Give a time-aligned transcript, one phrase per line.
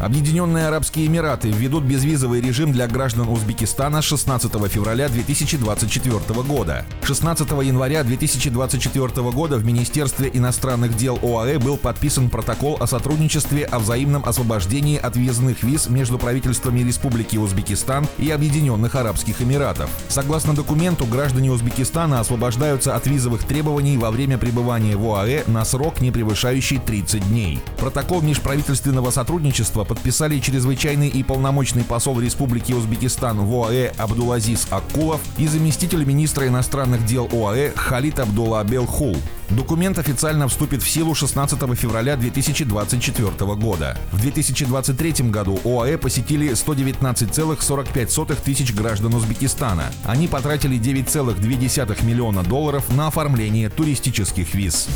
[0.00, 6.84] Объединенные Арабские Эмираты введут безвизовый режим для граждан Узбекистана с 16 февраля 2024 года.
[7.02, 13.80] 16 января 2024 года в Министерстве иностранных дел ОАЭ был подписан протокол о сотрудничестве о
[13.80, 19.90] взаимном освобождении от въездных виз между правительствами Республики Узбекистан и Объединенных Арабских Эмиратов.
[20.08, 26.00] Согласно документу, граждане Узбекистана освобождаются от визовых требований во время пребывания в ОАЭ на срок,
[26.00, 27.58] не превышающий 30 дней.
[27.78, 35.48] Протокол межправительственного сотрудничества подписали чрезвычайный и полномочный посол Республики Узбекистан в ОАЭ Абдулазиз Аккулов и
[35.48, 39.16] заместитель министра иностранных дел ОАЭ Халид Абдулла Белхул.
[39.50, 43.96] Документ официально вступит в силу 16 февраля 2024 года.
[44.12, 49.84] В 2023 году ОАЭ посетили 119,45 тысяч граждан Узбекистана.
[50.04, 54.86] Они потратили 9,2 миллиона долларов на оформление туристических виз.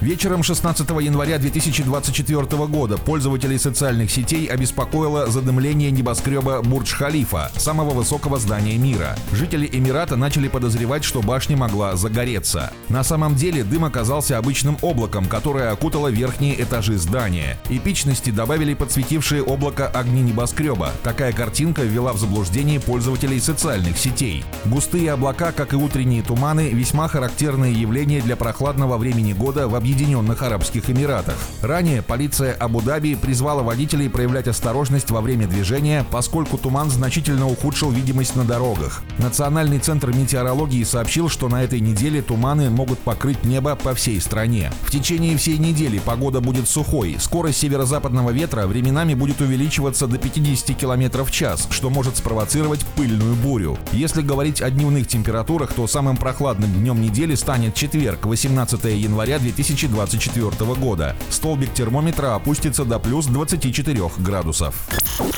[0.00, 8.78] Вечером 16 января 2024 года пользователей социальных сетей обеспокоило задымление небоскреба Бурдж-Халифа, самого высокого здания
[8.78, 9.16] мира.
[9.32, 12.72] Жители Эмирата начали подозревать, что башня могла загореться.
[12.88, 17.58] На самом деле деле дым оказался обычным облаком, которое окутало верхние этажи здания.
[17.70, 20.92] Эпичности добавили подсветившие облако огни небоскреба.
[21.02, 24.44] Такая картинка ввела в заблуждение пользователей социальных сетей.
[24.66, 30.42] Густые облака, как и утренние туманы, весьма характерное явление для прохладного времени года в Объединенных
[30.42, 31.36] Арабских Эмиратах.
[31.62, 38.36] Ранее полиция Абу-Даби призвала водителей проявлять осторожность во время движения, поскольку туман значительно ухудшил видимость
[38.36, 39.02] на дорогах.
[39.16, 44.20] Национальный центр метеорологии сообщил, что на этой неделе туманы могут покрыть закрыть небо по всей
[44.20, 44.72] стране.
[44.82, 47.16] В течение всей недели погода будет сухой.
[47.18, 53.34] Скорость северо-западного ветра временами будет увеличиваться до 50 км в час, что может спровоцировать пыльную
[53.36, 53.78] бурю.
[53.92, 60.74] Если говорить о дневных температурах, то самым прохладным днем недели станет четверг, 18 января 2024
[60.74, 61.16] года.
[61.30, 64.74] Столбик термометра опустится до плюс 24 градусов.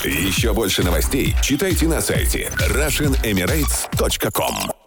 [0.04, 4.79] Еще больше новостей читайте на сайте RussianEmirates.com